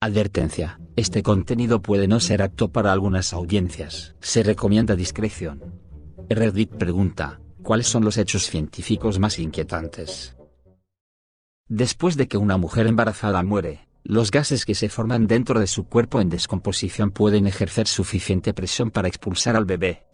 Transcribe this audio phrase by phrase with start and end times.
[0.00, 4.14] Advertencia, este contenido puede no ser apto para algunas audiencias.
[4.20, 5.74] Se recomienda discreción.
[6.28, 10.36] Reddit pregunta, ¿cuáles son los hechos científicos más inquietantes?
[11.66, 15.88] Después de que una mujer embarazada muere, los gases que se forman dentro de su
[15.88, 20.04] cuerpo en descomposición pueden ejercer suficiente presión para expulsar al bebé.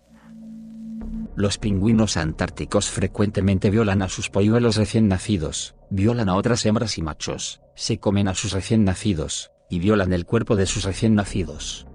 [1.37, 7.03] Los pingüinos antárticos frecuentemente violan a sus polluelos recién nacidos, violan a otras hembras y
[7.03, 11.86] machos, se comen a sus recién nacidos, y violan el cuerpo de sus recién nacidos.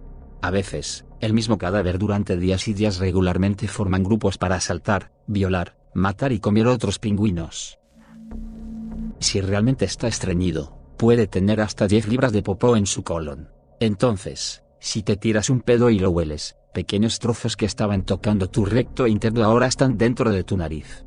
[0.41, 5.77] A veces, el mismo cadáver durante días y días regularmente forman grupos para asaltar, violar,
[5.94, 7.80] matar y comer otros pingüinos.
[9.20, 13.50] Si realmente está estreñido, puede tener hasta 10 libras de popó en su colon.
[13.80, 18.66] Entonces, si te tiras un pedo y lo hueles, pequeños trozos que estaban tocando tu
[18.66, 21.05] recto interno ahora están dentro de tu nariz.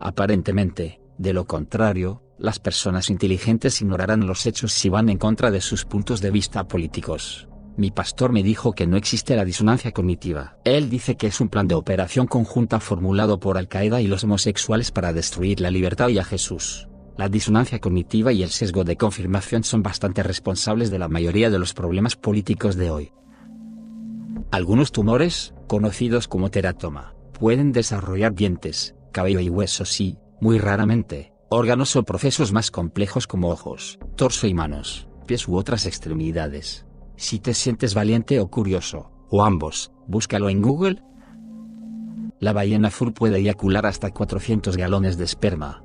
[0.00, 5.60] Aparentemente, de lo contrario, las personas inteligentes ignorarán los hechos si van en contra de
[5.60, 7.48] sus puntos de vista políticos.
[7.76, 10.56] Mi pastor me dijo que no existe la disonancia cognitiva.
[10.64, 14.22] Él dice que es un plan de operación conjunta formulado por Al Qaeda y los
[14.22, 16.88] homosexuales para destruir la libertad y a Jesús.
[17.16, 21.58] La disonancia cognitiva y el sesgo de confirmación son bastante responsables de la mayoría de
[21.58, 23.12] los problemas políticos de hoy.
[24.52, 31.94] Algunos tumores, conocidos como teratoma, pueden desarrollar dientes, cabello y huesos y, muy raramente, órganos
[31.96, 36.86] o procesos más complejos como ojos, torso y manos, pies u otras extremidades.
[37.16, 41.02] Si te sientes valiente o curioso, o ambos, búscalo en Google.
[42.40, 45.84] La ballena azul puede eyacular hasta 400 galones de esperma.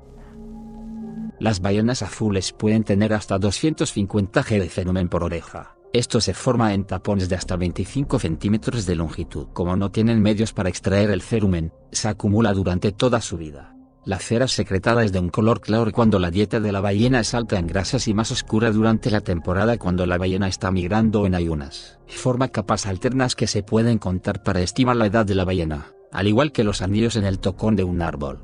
[1.38, 5.76] Las ballenas azules pueden tener hasta 250 g de fenómeno por oreja.
[5.92, 9.48] Esto se forma en tapones de hasta 25 centímetros de longitud.
[9.52, 13.74] Como no tienen medios para extraer el cerumen, se acumula durante toda su vida.
[14.10, 17.32] La cera secretada es de un color claro cuando la dieta de la ballena es
[17.32, 21.36] alta en grasas y más oscura durante la temporada cuando la ballena está migrando en
[21.36, 22.00] ayunas.
[22.08, 26.26] Forma capas alternas que se pueden contar para estimar la edad de la ballena, al
[26.26, 28.42] igual que los anillos en el tocón de un árbol.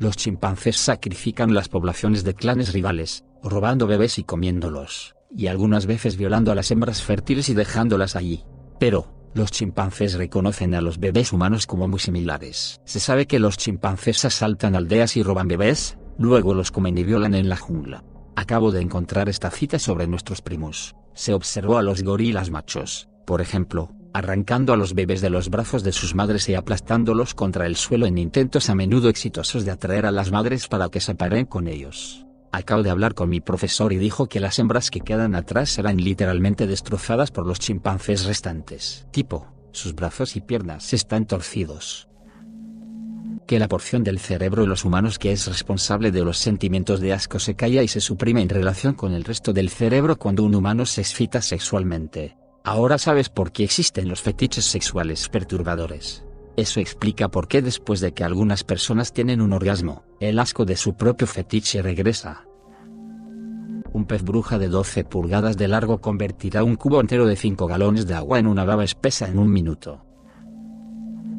[0.00, 6.16] Los chimpancés sacrifican las poblaciones de clanes rivales, robando bebés y comiéndolos, y algunas veces
[6.16, 8.42] violando a las hembras fértiles y dejándolas allí.
[8.80, 12.80] Pero, los chimpancés reconocen a los bebés humanos como muy similares.
[12.84, 17.34] Se sabe que los chimpancés asaltan aldeas y roban bebés, luego los comen y violan
[17.34, 18.04] en la jungla.
[18.36, 20.94] Acabo de encontrar esta cita sobre nuestros primos.
[21.14, 25.82] Se observó a los gorilas machos, por ejemplo, arrancando a los bebés de los brazos
[25.82, 30.06] de sus madres y aplastándolos contra el suelo en intentos a menudo exitosos de atraer
[30.06, 32.27] a las madres para que se paren con ellos.
[32.50, 35.98] Acabo de hablar con mi profesor y dijo que las hembras que quedan atrás serán
[35.98, 39.06] literalmente destrozadas por los chimpancés restantes.
[39.10, 42.08] Tipo, sus brazos y piernas están torcidos.
[43.46, 47.12] Que la porción del cerebro de los humanos que es responsable de los sentimientos de
[47.12, 50.54] asco se calla y se suprime en relación con el resto del cerebro cuando un
[50.54, 52.36] humano se excita sexualmente.
[52.64, 56.24] Ahora sabes por qué existen los fetiches sexuales perturbadores.
[56.58, 60.74] Eso explica por qué después de que algunas personas tienen un orgasmo, el asco de
[60.74, 62.48] su propio fetiche regresa.
[63.92, 68.08] Un pez bruja de 12 pulgadas de largo convertirá un cubo entero de 5 galones
[68.08, 70.04] de agua en una baba espesa en un minuto.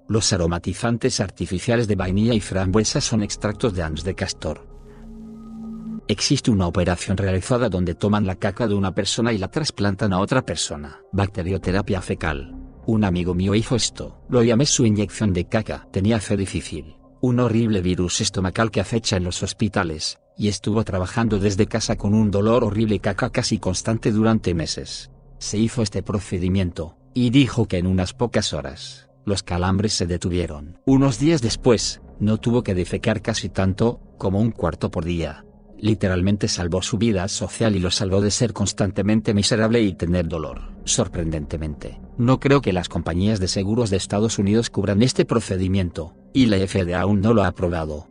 [0.08, 4.70] Los aromatizantes artificiales de vainilla y frambuesa son extractos de ans de castor.
[6.08, 10.20] Existe una operación realizada donde toman la caca de una persona y la trasplantan a
[10.22, 11.02] otra persona.
[11.12, 12.59] Bacterioterapia fecal.
[12.86, 14.20] Un amigo mío hizo esto.
[14.30, 15.88] Lo llamé su inyección de caca.
[15.92, 16.96] Tenía fe difícil.
[17.22, 22.14] Un horrible virus estomacal que acecha en los hospitales, y estuvo trabajando desde casa con
[22.14, 25.12] un dolor horrible caca casi constante durante meses.
[25.38, 30.80] Se hizo este procedimiento, y dijo que en unas pocas horas, los calambres se detuvieron.
[30.86, 35.46] Unos días después, no tuvo que defecar casi tanto, como un cuarto por día
[35.82, 40.74] literalmente salvó su vida social y lo salvó de ser constantemente miserable y tener dolor.
[40.84, 46.48] Sorprendentemente, no creo que las compañías de seguros de Estados Unidos cubran este procedimiento, y
[46.48, 48.08] la FDA aún no lo ha aprobado.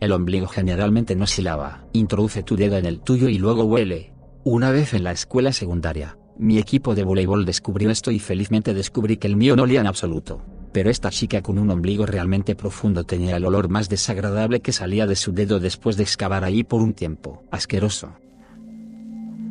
[0.00, 1.86] El ombligo generalmente no se lava.
[1.92, 4.12] Introduce tu dedo en el tuyo y luego huele.
[4.44, 9.16] Una vez en la escuela secundaria, mi equipo de voleibol descubrió esto y felizmente descubrí
[9.16, 10.42] que el mío no olía en absoluto
[10.72, 15.06] pero esta chica con un ombligo realmente profundo tenía el olor más desagradable que salía
[15.06, 17.42] de su dedo después de excavar allí por un tiempo.
[17.50, 18.12] Asqueroso.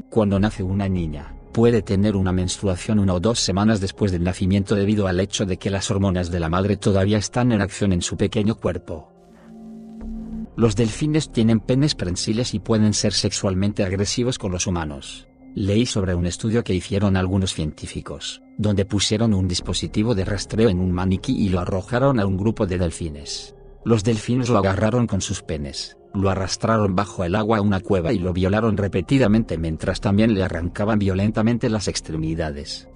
[0.09, 4.75] Cuando nace una niña, puede tener una menstruación una o dos semanas después del nacimiento
[4.75, 8.01] debido al hecho de que las hormonas de la madre todavía están en acción en
[8.01, 9.11] su pequeño cuerpo.
[10.55, 15.27] Los delfines tienen penes prensiles y pueden ser sexualmente agresivos con los humanos.
[15.59, 20.79] Leí sobre un estudio que hicieron algunos científicos, donde pusieron un dispositivo de rastreo en
[20.79, 23.55] un maniquí y lo arrojaron a un grupo de delfines.
[23.83, 28.13] Los delfines lo agarraron con sus penes, lo arrastraron bajo el agua a una cueva
[28.13, 32.87] y lo violaron repetidamente mientras también le arrancaban violentamente las extremidades.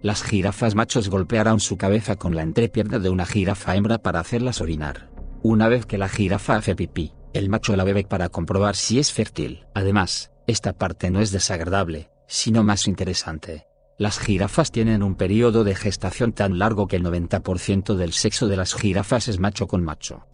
[0.00, 4.62] Las jirafas machos golpearon su cabeza con la entrepierna de una jirafa hembra para hacerlas
[4.62, 5.10] orinar.
[5.42, 9.12] Una vez que la jirafa hace pipí, el macho la bebe para comprobar si es
[9.12, 9.66] fértil.
[9.74, 13.66] Además, esta parte no es desagradable, sino más interesante.
[13.98, 18.56] Las jirafas tienen un periodo de gestación tan largo que el 90% del sexo de
[18.56, 20.26] las jirafas es macho con macho.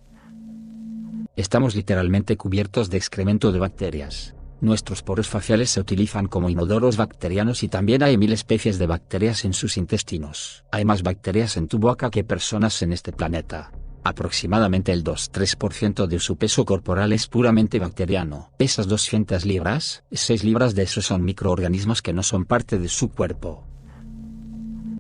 [1.35, 4.37] Estamos literalmente cubiertos de excremento de bacterias.
[4.61, 9.45] Nuestros poros faciales se utilizan como inodoros bacterianos y también hay mil especies de bacterias
[9.45, 10.65] en sus intestinos.
[10.71, 13.73] Hay más bacterias en tu boca que personas en este planeta.
[14.05, 18.51] Aproximadamente el 2-3% de su peso corporal es puramente bacteriano.
[18.59, 23.09] Pesas 200 libras, 6 libras de esos son microorganismos que no son parte de su
[23.09, 23.65] cuerpo.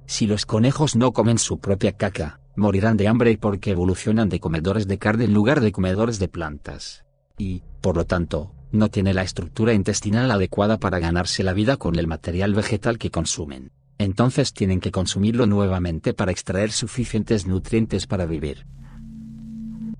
[0.06, 4.88] Si los conejos no comen su propia caca, morirán de hambre porque evolucionan de comedores
[4.88, 7.04] de carne en lugar de comedores de plantas.
[7.36, 11.98] Y, por lo tanto, no tiene la estructura intestinal adecuada para ganarse la vida con
[11.98, 13.70] el material vegetal que consumen.
[13.98, 18.66] Entonces tienen que consumirlo nuevamente para extraer suficientes nutrientes para vivir.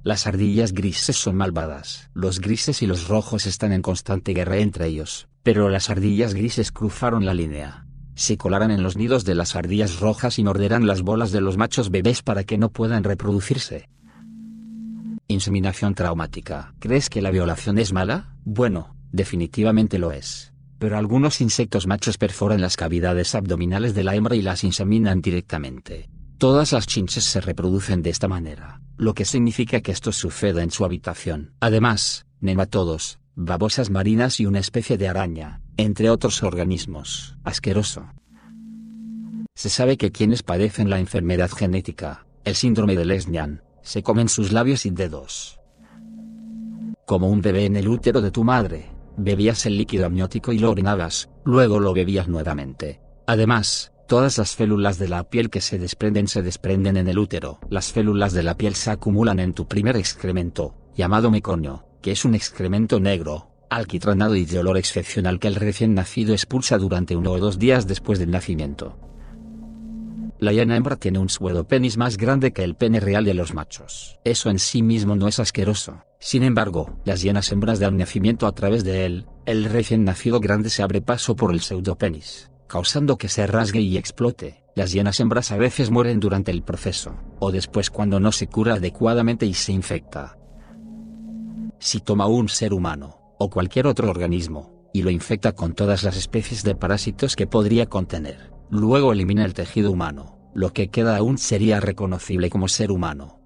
[0.05, 2.11] Las ardillas grises son malvadas.
[2.13, 6.73] Los grises y los rojos están en constante guerra entre ellos, pero las ardillas grises
[6.73, 7.87] cruzaron la línea.
[8.15, 11.57] Se colarán en los nidos de las ardillas rojas y morderán las bolas de los
[11.57, 13.89] machos bebés para que no puedan reproducirse.
[15.27, 16.75] Inseminación traumática.
[16.81, 18.37] ¿Crees que la violación es mala?
[18.45, 20.53] Bueno, definitivamente lo es.
[20.79, 26.11] Pero algunos insectos machos perforan las cavidades abdominales de la hembra y las inseminan directamente.
[26.45, 30.71] Todas las chinches se reproducen de esta manera, lo que significa que esto sucede en
[30.71, 31.55] su habitación.
[31.59, 37.39] Además, nematodos, babosas marinas y una especie de araña, entre otros organismos.
[37.45, 38.13] Asqueroso.
[39.55, 44.53] Se sabe que quienes padecen la enfermedad genética, el síndrome de Lesnian, se comen sus
[44.53, 45.59] labios y dedos.
[47.07, 50.71] Como un bebé en el útero de tu madre, bebías el líquido amniótico y lo
[50.71, 53.01] orinabas, luego lo bebías nuevamente.
[53.27, 57.59] Además, todas las células de la piel que se desprenden se desprenden en el útero.
[57.71, 62.25] Las células de la piel se acumulan en tu primer excremento, llamado meconio, que es
[62.25, 67.33] un excremento negro, alquitranado y de olor excepcional que el recién nacido expulsa durante uno
[67.33, 68.97] o dos días después del nacimiento.
[70.39, 71.29] La hiena hembra tiene un
[71.67, 74.19] penis más grande que el pene real de los machos.
[74.25, 76.05] Eso en sí mismo no es asqueroso.
[76.19, 80.71] Sin embargo, las hienas hembras dan nacimiento a través de él, el recién nacido grande
[80.71, 84.65] se abre paso por el pseudopenis, causando que se rasgue y explote.
[84.75, 88.75] Las hienas hembras a veces mueren durante el proceso, o después cuando no se cura
[88.75, 90.37] adecuadamente y se infecta.
[91.79, 96.17] Si toma un ser humano, o cualquier otro organismo, y lo infecta con todas las
[96.17, 101.39] especies de parásitos que podría contener, Luego elimina el tejido humano, lo que queda aún
[101.39, 103.41] sería reconocible como ser humano.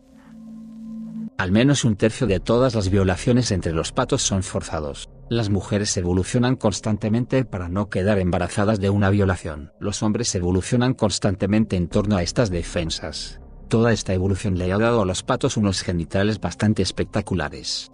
[1.38, 5.08] Al menos un tercio de todas las violaciones entre los patos son forzados.
[5.30, 9.70] Las mujeres evolucionan constantemente para no quedar embarazadas de una violación.
[9.78, 13.40] Los hombres evolucionan constantemente en torno a estas defensas.
[13.68, 17.92] Toda esta evolución le ha dado a los patos unos genitales bastante espectaculares.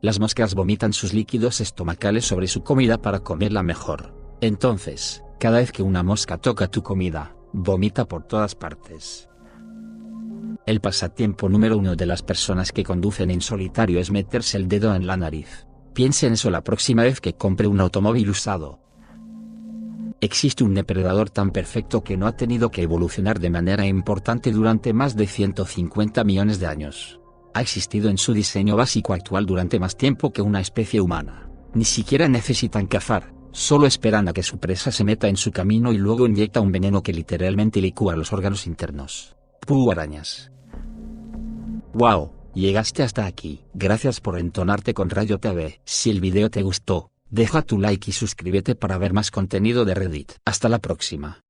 [0.00, 4.16] Las moscas vomitan sus líquidos estomacales sobre su comida para comerla mejor.
[4.40, 9.28] Entonces, cada vez que una mosca toca tu comida, vomita por todas partes.
[10.66, 14.94] El pasatiempo número uno de las personas que conducen en solitario es meterse el dedo
[14.94, 15.66] en la nariz.
[15.94, 18.80] Piense en eso la próxima vez que compre un automóvil usado.
[20.20, 24.92] Existe un depredador tan perfecto que no ha tenido que evolucionar de manera importante durante
[24.92, 27.20] más de 150 millones de años.
[27.54, 31.48] Ha existido en su diseño básico actual durante más tiempo que una especie humana.
[31.74, 35.92] Ni siquiera necesitan cazar, Solo esperan a que su presa se meta en su camino
[35.92, 39.36] y luego inyecta un veneno que literalmente licúa los órganos internos.
[41.94, 43.62] Wow, llegaste hasta aquí.
[43.72, 45.80] Gracias por entonarte con Rayo TV.
[45.84, 49.94] Si el video te gustó, deja tu like y suscríbete para ver más contenido de
[49.94, 50.32] Reddit.
[50.44, 51.40] Hasta la próxima.